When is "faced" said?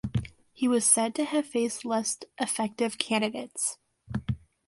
1.45-1.85